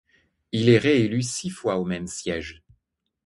[0.51, 2.63] Il est réélu six fois au même siège.